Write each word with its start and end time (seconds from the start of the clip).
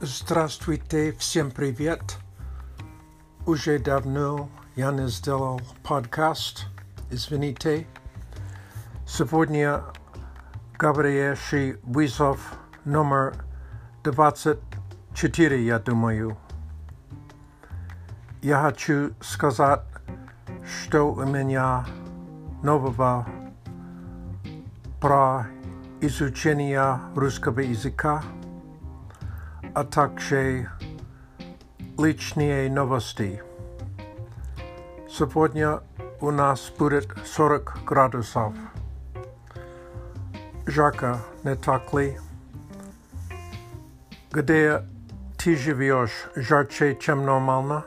Здравствуйте, 0.00 1.12
всем 1.12 1.50
привет. 1.50 2.18
Уже 3.46 3.78
давно 3.78 4.50
я 4.74 4.92
не 4.92 5.08
сделал 5.08 5.58
подкаст. 5.82 6.66
Извините. 7.10 7.86
Сегодня 9.06 9.82
говорящий 10.78 11.76
вызов 11.82 12.58
номер 12.84 13.42
24, 14.04 15.64
я 15.64 15.78
думаю. 15.78 16.36
Я 18.42 18.60
хочу 18.64 19.14
сказать, 19.22 19.80
что 20.82 21.04
у 21.10 21.24
меня 21.24 21.86
нового 22.62 23.26
про 25.00 25.44
изучение 26.02 27.00
русского 27.14 27.60
языка– 27.60 28.22
a 29.76 29.84
takže 29.84 30.64
liční 32.00 32.68
novosti. 32.68 33.38
Sopodně 35.08 35.66
u 36.20 36.30
nás 36.30 36.70
bude 36.70 37.00
40 37.00 37.64
gradusov. 37.88 38.54
Žáka 40.68 41.22
netakli. 41.44 42.16
Kde 44.32 44.84
ty 45.44 45.56
živíš 45.56 46.26
žáče, 46.36 46.94
čem 46.94 47.26
normálna? 47.26 47.84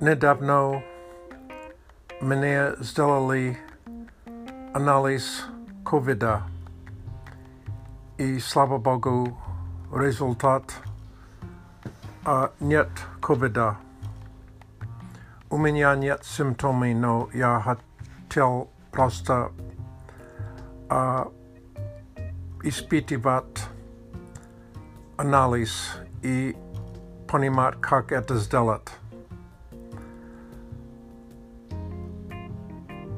Nedávno 0.00 0.82
mě 2.22 2.60
zdelali 2.78 3.56
analýz 4.74 5.44
covida 5.90 6.50
i 8.20 8.40
slava 8.40 8.78
Bogu 8.78 9.32
rezultat 9.96 10.72
a 12.24 12.48
net 12.60 12.90
covida. 13.26 13.76
U 15.50 15.58
mě 15.58 15.72
nět 15.96 16.24
symptomy, 16.24 16.94
no 16.94 17.28
já 17.32 17.76
chtěl 18.28 18.66
prostě 18.90 19.32
a 20.90 21.24
ispitivat 22.62 23.70
analýz 25.18 25.96
i 26.22 26.54
ponímat, 27.26 27.74
jak 28.10 28.26
to 28.26 28.38
zdelat. 28.38 28.90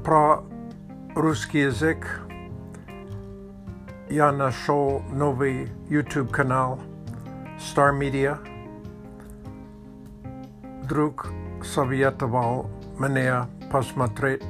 Pro 0.03 0.45
ruský 1.17 1.59
jazyk 1.59 2.07
я 4.13 4.31
нашел 4.31 5.01
новый 5.11 5.71
YouTube 5.89 6.31
канал 6.33 6.79
Star 7.59 7.99
Media. 7.99 8.37
Друг 10.87 11.33
советовал 11.65 12.69
мне 12.99 13.33
посмотреть 13.71 14.45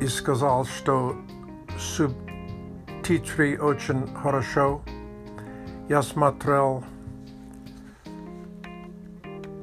и 0.00 0.06
сказал, 0.06 0.64
что 0.66 1.16
субтитры 1.76 3.58
очень 3.60 4.06
хорошо. 4.14 4.82
Я 5.88 6.00
смотрел 6.02 6.84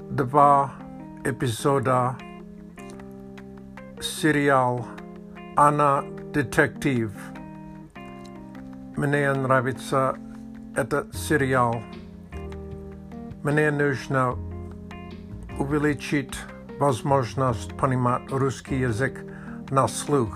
два 0.10 0.74
эпизода 1.24 2.18
сериал 4.02 4.86
«Она 5.56 6.04
детектив». 6.34 7.14
Manan 9.00 9.46
Ravitsa 9.48 10.20
et 10.76 10.90
Sirial 11.14 11.82
Manan 13.44 13.78
Nuzhna 13.78 14.36
Uvilichit 15.58 16.36
Vosmoznost 16.80 17.78
Ponimat 17.78 18.28
Ruski 18.28 18.82
Yazik 18.82 19.16
Nasluch 19.72 20.36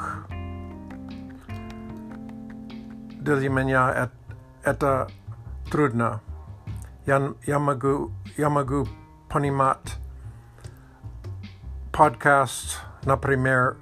Dilimanya 3.21 3.83
et 4.03 4.09
Eta 4.65 5.07
Trudna 5.65 6.21
Yan 7.05 7.33
Yamagu 7.45 8.87
Ponimat 9.29 9.95
Podcast 11.91 12.77
Napremer 13.05 13.75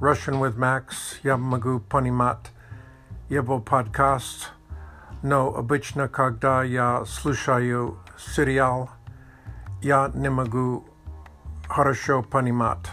Russian 0.00 0.40
with 0.40 0.56
Max 0.56 1.20
Yamagu 1.22 1.80
Ponimat 1.88 2.48
jego 3.34 3.60
podcast, 3.60 4.46
no 5.22 5.54
обычно, 5.58 6.08
когда 6.08 6.62
я 6.62 7.04
слушаю 7.06 7.98
сериал, 8.16 8.90
я 9.82 10.08
не 10.14 10.30
могу 10.30 10.84
хорошо 11.68 12.22
понимать. 12.22 12.90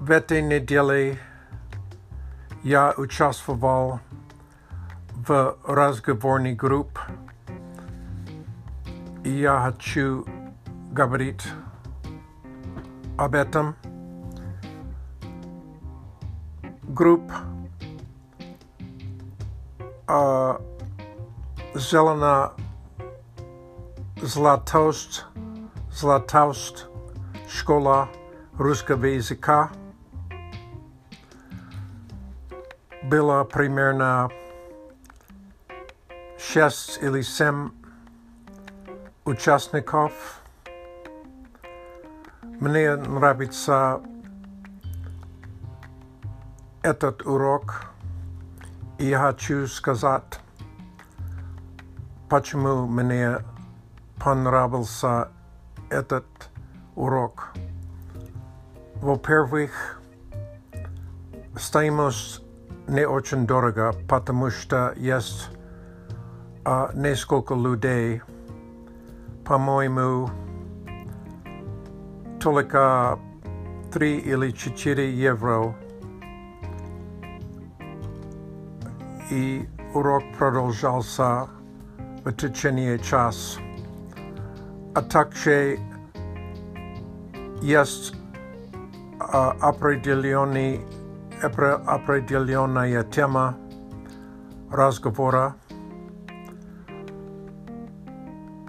В 0.00 0.10
этой 0.10 0.42
неделе 0.42 1.18
я 2.62 2.92
участвовал 2.98 4.00
в 5.26 5.56
разговорной 5.66 6.54
группе. 6.54 7.00
Я 9.24 9.60
хочу 9.60 10.24
говорить 10.92 11.46
Abetem, 13.18 13.74
Group 16.94 17.32
a 20.06 20.54
zelena 21.74 22.52
zlatost, 24.22 25.24
zlatost 25.90 26.86
škola 27.50 28.06
ruskog 28.58 29.02
jezika 29.04 29.70
byla 33.02 33.44
primerna 33.44 34.28
6 36.36 37.02
ili 37.04 37.22
7 37.22 37.68
участников 39.24 40.37
Мне 42.60 42.96
нравится 42.96 44.00
этот 46.82 47.24
урок, 47.24 47.84
и 48.98 49.06
я 49.06 49.20
хочу 49.28 49.68
сказать, 49.68 50.40
почему 52.28 52.86
мне 52.88 53.38
понравился 54.18 55.28
этот 55.88 56.26
урок. 56.96 57.50
Во-первых, 58.96 60.02
стоимость 61.56 62.42
не 62.88 63.06
очень 63.06 63.46
дорого, 63.46 63.94
потому 64.08 64.50
что 64.50 64.94
есть 64.96 65.48
а, 66.64 66.90
несколько 66.92 67.54
людей, 67.54 68.20
по-моему, 69.44 70.28
tolika 72.38 73.16
3 73.90 74.18
ili 74.24 74.52
4 74.52 75.24
euro 75.24 75.74
i 79.30 79.62
urok 79.94 80.22
prodolžal 80.38 81.02
sa 81.02 81.46
v 82.24 82.32
tečenije 82.32 82.98
čas. 82.98 83.58
A 84.94 85.00
takže 85.02 85.76
jest 87.62 88.14
определенная 89.60 90.78
uh, 92.98 93.04
tema 93.10 93.54
разговора. 94.72 95.52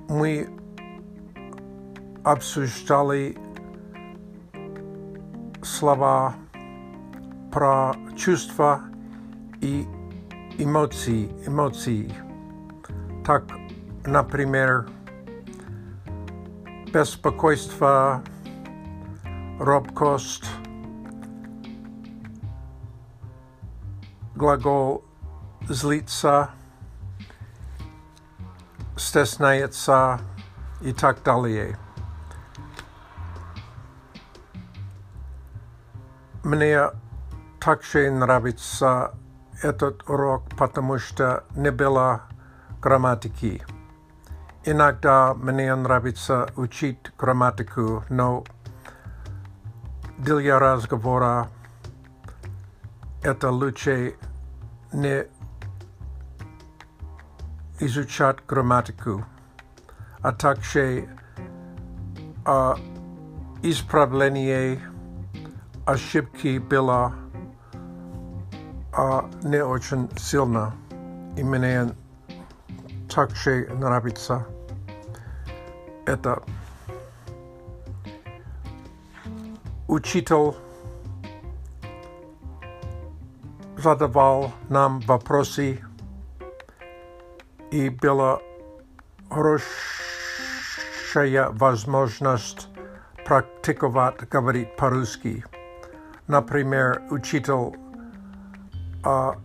Мы 0.09 0.47
обсуждали 2.23 3.37
slova, 5.79 6.33
pro 7.55 7.95
čustva 8.19 8.79
i 9.63 9.85
emocí, 10.59 11.29
emocí. 11.47 12.11
Tak 13.23 13.43
například 14.07 14.85
bezpokojstva, 16.91 18.21
robkost, 19.59 20.43
glagol 24.35 24.99
zlit 25.69 26.09
se, 26.09 26.47
stesnajet 28.97 29.73
se 29.73 30.01
i 30.81 30.93
tak 30.93 31.23
dále. 31.25 31.79
Мне 36.43 36.87
также 37.59 38.09
нравится 38.11 39.11
этот 39.61 40.09
урок, 40.09 40.43
потому 40.57 40.97
что 40.97 41.43
не 41.53 41.69
было 41.69 42.21
грамматики. 42.81 43.61
Иногда 44.63 45.33
мне 45.33 45.73
нравится 45.75 46.49
учить 46.55 46.99
грамматику, 47.17 48.05
но 48.09 48.45
для 50.17 50.59
разговора 50.59 51.49
это 53.21 53.51
лучше 53.51 54.15
не 54.93 55.27
изучать 57.81 58.37
грамматику, 58.47 59.25
а 60.21 60.31
также 60.31 61.07
uh, 62.45 62.79
исправление 63.61 64.79
a 65.89 65.93
šipky 65.97 66.59
byla 66.61 67.13
a 68.93 69.29
ne 69.43 69.63
očen 69.63 70.07
silná. 70.17 70.77
Jmenuje 71.35 71.71
jen 71.71 71.95
takže 73.15 73.65
narabica. 73.73 74.45
Eta 76.05 76.35
učitel 79.87 80.53
zadaval 83.77 84.51
nám 84.69 84.99
vaprosy 85.05 85.81
i 87.71 87.89
byla 87.89 88.39
hrošeja 89.31 91.49
vazmožnost 91.53 92.69
praktikovat, 93.25 94.21
говорить 94.31 94.75
по-русски. 94.77 95.43
например, 96.29 97.01
учитель 97.09 97.71
э, 97.73 97.75
а, 99.03 99.35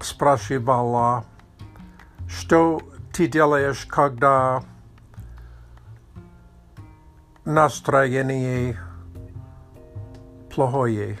спрашивала, 0.00 1.24
что 2.28 2.80
ты 3.12 3.26
делаешь, 3.26 3.86
когда 3.86 4.62
настроение 7.46 8.76
плохое. 10.54 11.18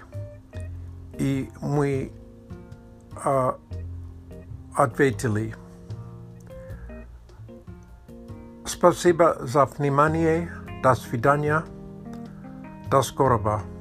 И 1.18 1.50
мы 1.62 2.12
э, 3.24 3.52
ответили. 4.74 5.54
Спасибо 8.66 9.36
за 9.40 9.64
внимание. 9.66 10.50
До 10.82 10.94
свидания. 10.94 11.62
das 12.90 13.08
tá, 13.10 13.16
Corabá. 13.18 13.79